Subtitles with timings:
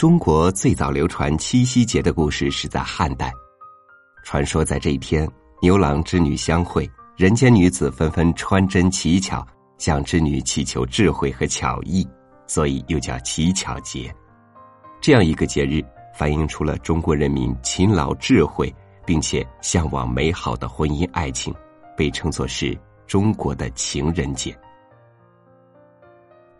[0.00, 3.30] 中国最早流传七夕节的故事是在汉代。
[4.24, 5.30] 传说在这一天，
[5.60, 12.08] 牛郎织女相会，人间女子纷纷穿针乞巧，向织女祈求智慧和巧艺，
[12.46, 14.10] 所以又叫乞巧节。
[15.02, 21.54] 这样一个节日，反映出了中国人民勤劳智慧，并且向往美好的婚姻爱情，
[21.94, 22.74] 被称作是
[23.06, 24.58] 中国的情人节。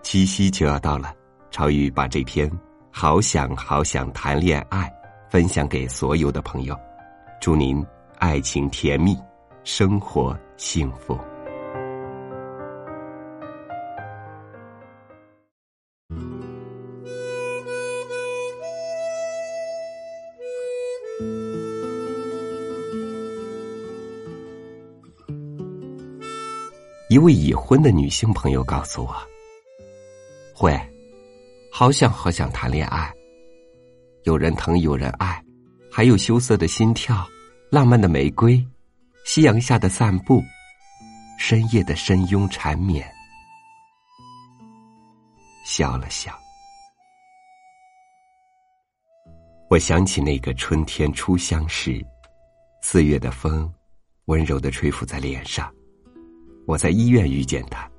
[0.02, 1.15] 七夕就要到了，
[1.51, 2.47] 朝雨把这篇。
[2.93, 4.93] 好想好想谈恋爱，
[5.30, 6.79] 分享给所有的朋友，
[7.41, 7.85] 祝您
[8.19, 9.16] 爱情甜蜜，
[9.65, 11.19] 生活幸福。
[27.09, 29.16] 一位已婚的女性朋友告诉我
[30.55, 30.79] ：“会。”
[31.80, 33.10] 好想好想谈恋爱，
[34.24, 35.43] 有人疼有人爱，
[35.91, 37.27] 还有羞涩的心跳，
[37.71, 38.63] 浪漫的玫瑰，
[39.24, 40.45] 夕阳下的散步，
[41.38, 43.10] 深夜的深拥缠绵。
[45.65, 46.38] 笑了笑，
[49.71, 51.99] 我想起那个春天初相识，
[52.83, 53.73] 四月的风
[54.27, 55.74] 温柔的吹拂在脸上，
[56.66, 57.90] 我在医院遇见他，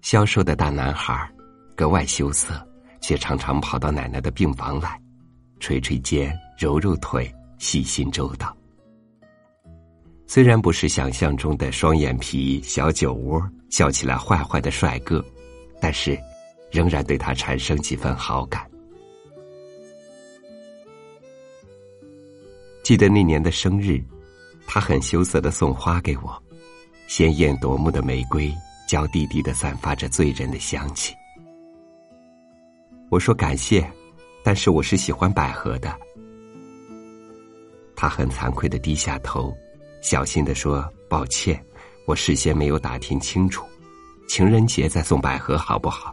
[0.00, 1.30] 消瘦的大男孩
[1.74, 2.54] 格外羞涩，
[3.00, 5.00] 却常常跑到奶奶的病房来，
[5.60, 8.56] 捶捶肩，揉揉腿，细心周到。
[10.26, 15.24] 虽然不是想象中的双眼皮、小酒窝，笑起来坏坏的帅哥，
[15.80, 16.18] 但是
[16.70, 18.66] 仍然对他产生几分好感。
[22.82, 24.02] 记得那年的生日，
[24.66, 26.42] 他很羞涩的送花给我，
[27.06, 28.52] 鲜艳夺目的玫瑰，
[28.88, 31.14] 娇滴滴的散发着醉人的香气。
[33.12, 33.86] 我说感谢，
[34.42, 35.94] 但是我是喜欢百合的。
[37.94, 39.54] 他很惭愧的低下头，
[40.00, 41.62] 小心的说：“抱歉，
[42.06, 43.66] 我事先没有打听清楚，
[44.26, 46.10] 情人节再送百合好不好？”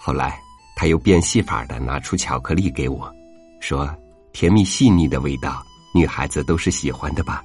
[0.00, 0.40] 后来
[0.76, 3.12] 他又变戏法的拿出巧克力给我，
[3.60, 3.92] 说
[4.32, 5.60] ：“甜蜜细腻的味道，
[5.92, 7.42] 女孩子都是喜欢的吧。”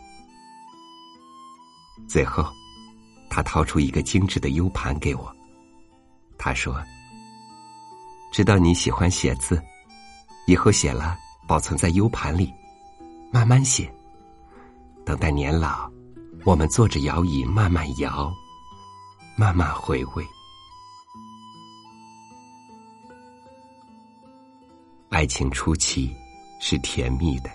[2.07, 2.45] 最后，
[3.27, 5.35] 他掏出一个精致的 U 盘给我，
[6.37, 6.79] 他说。
[8.33, 9.61] 知道你喜欢写字，
[10.47, 11.15] 以后写了
[11.47, 12.51] 保存在 U 盘里，
[13.31, 13.93] 慢慢写。
[15.05, 15.87] 等待年老，
[16.43, 18.33] 我们坐着摇椅慢慢摇，
[19.37, 20.25] 慢慢回味。
[25.09, 26.11] 爱情初期
[26.59, 27.51] 是甜蜜的，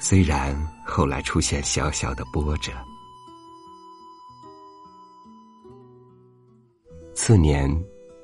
[0.00, 2.72] 虽然后来出现小小的波折。
[7.14, 7.70] 次年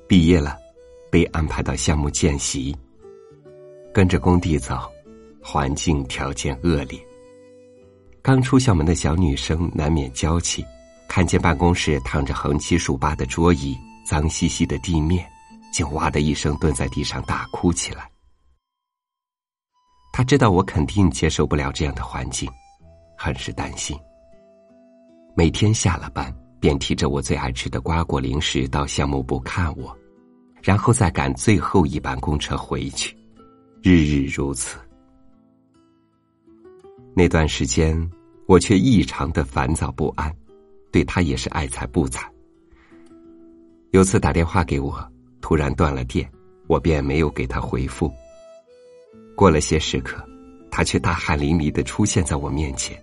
[0.07, 0.64] 毕业了。
[1.11, 2.75] 被安排到项目见习，
[3.93, 4.91] 跟着工地走，
[5.41, 6.99] 环境条件恶劣。
[8.21, 10.65] 刚出校门的小女生难免娇气，
[11.07, 15.25] 看见办公室躺着横七竖八的桌椅、脏兮兮的地面，
[15.73, 18.09] 就哇的一声蹲在地上大哭起来。
[20.11, 22.49] 他知道我肯定接受不了这样的环境，
[23.17, 23.97] 很是担心。
[25.35, 29.95] 每天下了班，便提着我最爱吃的瓜果零食到项目部看我。
[30.65, 33.15] 然后再赶最后一班公车回去，
[33.83, 34.79] 日日如此。
[37.13, 37.95] 那段时间，
[38.47, 40.35] 我却异常的烦躁不安，
[40.91, 42.27] 对他也是爱睬不睬。
[43.91, 45.07] 有次打电话给我，
[45.39, 46.27] 突然断了电，
[46.65, 48.11] 我便没有给他回复。
[49.35, 50.27] 过了些时刻，
[50.71, 52.99] 他却大汗淋漓的出现在我面前，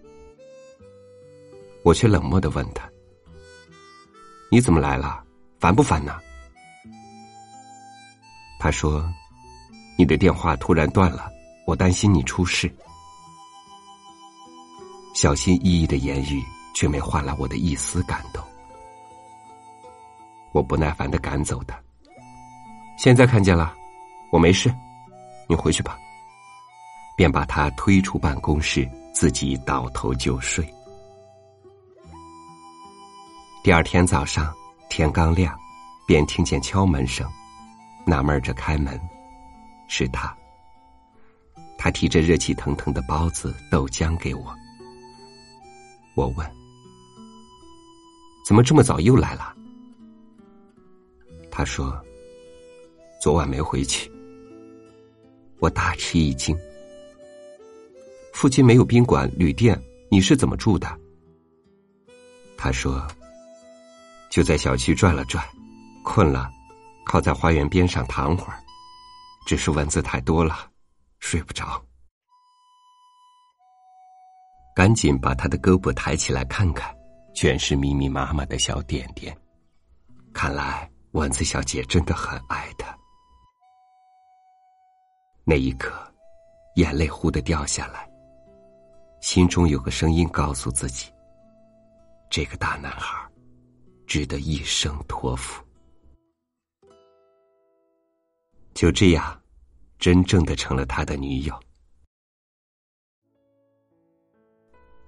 [1.85, 2.91] 我却冷漠的问他
[4.51, 5.23] ：“你怎么来了？
[5.61, 6.19] 烦不烦呢？”
[8.63, 9.13] 他说
[9.99, 11.29] ：“你的电话突然断了，
[11.67, 12.73] 我担心你出事。”
[15.15, 16.41] 小心翼翼的言语
[16.73, 18.41] 却没换来我的一丝感动。
[20.53, 21.77] 我不耐烦的赶走他。
[22.97, 23.75] 现在看见了，
[24.31, 24.73] 我没事，
[25.49, 25.99] 你回去吧。
[27.17, 30.65] 便把他推出办公室，自己倒头就睡。
[33.65, 34.55] 第二天早上
[34.89, 35.59] 天刚亮，
[36.07, 37.29] 便听见敲门声。
[38.07, 39.01] 纳闷着开门，
[39.89, 40.37] 是他。
[41.79, 44.55] 他提着热气腾腾的包子、豆浆给我。
[46.15, 46.47] 我问
[48.47, 49.55] ：“怎么这么早又来了？”
[51.51, 52.01] 他说
[53.21, 54.11] ：“昨晚没回去。”
[55.59, 56.57] 我大吃一惊。
[58.33, 60.89] 附近没有宾馆、旅店，你是怎么住的？
[62.57, 63.07] 他说
[64.31, 65.45] ：“就在小区转了转，
[66.05, 66.51] 困了。”
[67.13, 68.59] 靠在花园边上躺会儿。
[69.45, 70.71] 只是蚊子太多了，
[71.19, 71.85] 睡不着。
[74.75, 76.97] 赶紧把他的胳膊抬起来看看，
[77.35, 79.37] 全是密密麻麻的小点点。
[80.33, 82.97] 看来蚊子小姐真的很爱他。
[85.45, 85.93] 那一刻，
[86.77, 88.09] 眼泪忽的掉下来。
[89.21, 91.13] 心中有个声音告诉自己：
[92.31, 93.29] 这个大男孩，
[94.07, 95.63] 值得一生托付。
[98.75, 99.41] 就这样，
[99.99, 101.55] 真正的成了他的女友。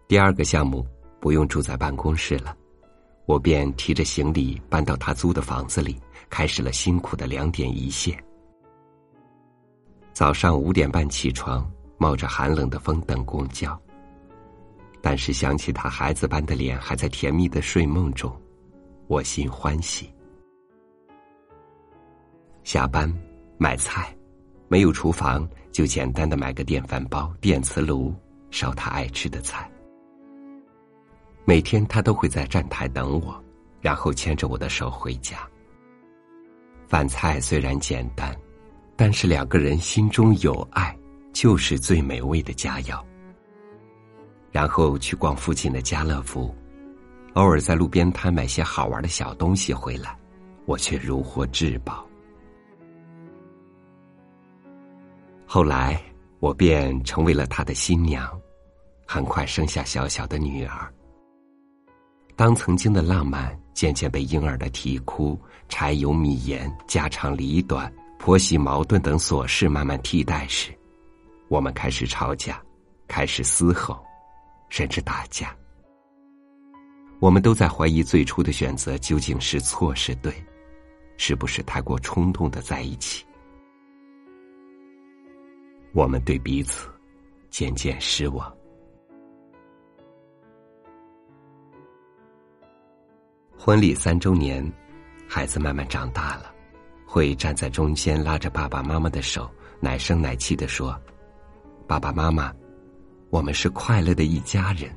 [0.07, 0.87] 第二个项目
[1.21, 2.57] 不用住在办公室了，
[3.27, 8.23] 我便提着行李搬到他租的房子里，开始了辛苦的两点一线。
[10.13, 11.69] 早上五点半起床，
[11.99, 13.81] 冒着寒冷的风等公交。
[15.01, 18.35] 但是想起他孩子般的脸还在甜蜜的睡梦中，
[19.07, 20.09] 我心欢喜。
[22.63, 23.13] 下班
[23.65, 24.15] 买菜，
[24.69, 28.15] 没有厨房，就简单的买个电饭煲、电磁炉，
[28.51, 29.67] 烧他爱吃的菜。
[31.47, 33.43] 每天他都会在站台等我，
[33.81, 35.39] 然后牵着我的手回家。
[36.87, 38.37] 饭菜虽然简单。
[38.97, 40.95] 但是两个人心中有爱，
[41.33, 43.03] 就是最美味的佳肴。
[44.53, 46.55] 然后去逛附近的家乐福，
[47.33, 50.17] 偶尔在路边摊买些好玩的小东西回来，
[50.67, 52.07] 我却如获至宝。
[55.55, 56.03] 后来
[56.41, 58.29] 我便成为了他的新娘，
[59.07, 60.93] 很快生下小小的女儿。
[62.35, 67.89] 当曾经的浪漫渐渐被婴儿的啼哭、柴油米盐、家长里短。
[68.19, 70.77] 婆媳矛盾等琐事慢慢替代时，
[71.47, 72.61] 我们开始吵架，
[73.07, 74.05] 开始嘶吼，
[74.71, 75.55] 甚至打架。
[77.21, 80.35] 我们都在怀疑最初的选择究竟是错是对，
[81.17, 83.25] 是不是太过冲动的在一起？
[85.95, 86.89] 我们对彼此
[87.51, 88.53] 渐渐失望。
[93.57, 94.71] 婚礼三周年，
[95.29, 96.53] 孩子慢慢长大了。
[97.07, 99.49] 会站在中间拉着爸爸妈妈的手，
[99.79, 101.01] 奶声奶气的说
[101.87, 102.53] ：“爸爸妈妈，
[103.31, 104.91] 我们是快乐的一家人。”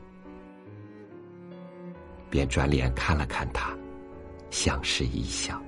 [2.27, 3.77] 便转脸看了看他，
[4.49, 5.61] 相视一笑。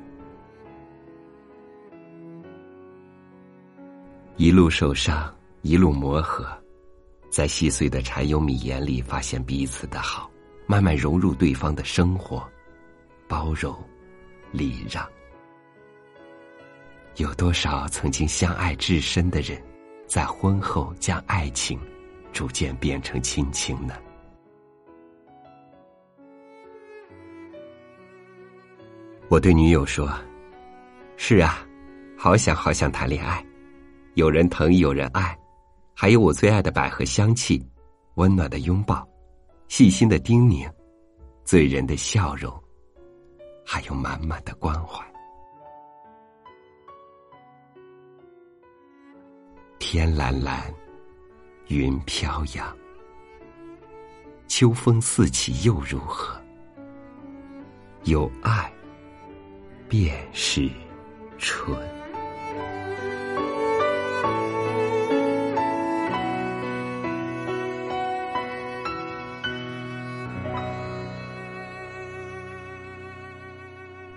[4.40, 5.30] 一路受伤，
[5.64, 6.48] 一路磨合，
[7.30, 10.32] 在细碎的柴油米盐里发现彼此的好，
[10.66, 12.50] 慢慢融入对方的生活，
[13.28, 13.78] 包容，
[14.54, 15.06] 礼让。
[17.18, 19.62] 有多少曾经相爱至深的人，
[20.08, 21.78] 在婚后将爱情
[22.32, 23.94] 逐渐变成亲情呢？
[29.28, 30.10] 我对女友说
[31.18, 31.60] ：“是啊，
[32.18, 33.46] 好想好想谈恋爱，
[34.20, 35.34] 有人疼，有人爱，
[35.96, 37.66] 还有我最爱的百合香气，
[38.16, 39.08] 温暖的拥抱，
[39.70, 40.70] 细心的叮咛，
[41.46, 42.54] 醉人的笑容，
[43.66, 45.02] 还有满满的关怀。”
[49.80, 50.62] 天蓝蓝，
[51.70, 52.78] 云飘扬，
[54.50, 56.38] 秋风四起又如何？
[58.04, 58.70] 有爱，
[59.88, 60.70] 便是
[61.38, 61.99] 春。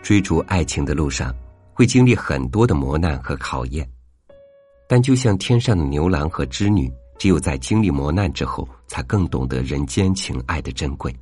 [0.02, 1.34] 追逐爱情的路上，
[1.72, 3.88] 会经历很多的磨难和考验。
[4.88, 11.14] 但就像天上的牛郎和织女，只有在经历磨难之后，才更懂得人间情爱的珍贵。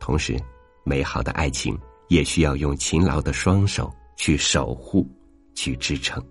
[0.00, 0.36] 同时，
[0.84, 5.08] 美好的爱情也需要用勤劳的双手去守护、
[5.54, 6.22] 去支撑。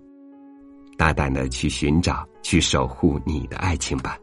[0.98, 4.18] 大胆的去寻找、去守护你的爱情吧，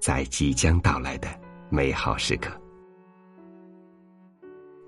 [0.00, 1.28] 在即将到来的
[1.68, 2.50] 美好时刻。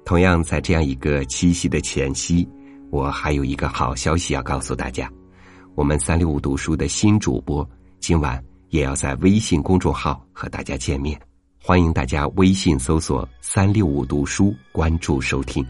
[0.07, 2.49] 同样，在这样一个七夕的前夕，
[2.91, 5.11] 我还有一个好消息要告诉大家。
[5.75, 11.21] 我们三六五读书的新主播今晚也要在微信公众号和大家见面，
[11.61, 15.67] 欢迎大家微信搜索“三六五读书”关注收听，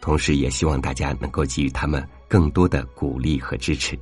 [0.00, 3.96] 同时也希望大家能够给予他们更多的鼓励和支持。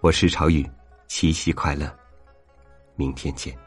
[0.00, 0.68] 我是朝雨，
[1.06, 1.88] 七夕快乐，
[2.96, 3.65] 明天见。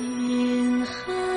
[0.00, 1.27] 云海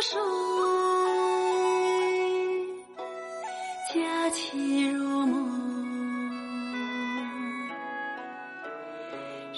[0.00, 0.18] 水，
[3.94, 5.46] 佳期如梦，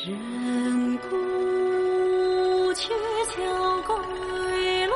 [0.04, 2.92] 人故鹊
[3.28, 3.32] 桥
[3.86, 3.94] 归
[4.86, 4.94] 路，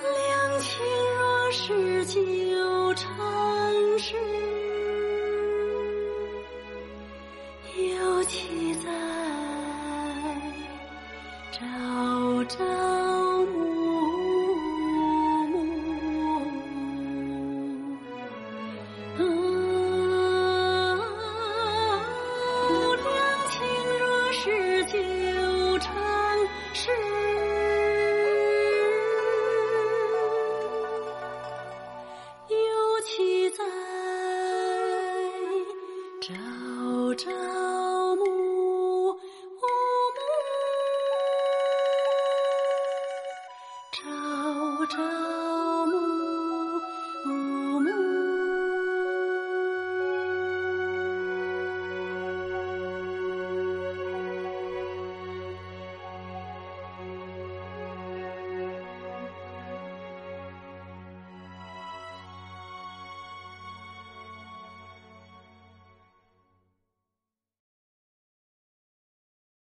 [0.00, 0.70] 两情
[1.18, 3.31] 若是久长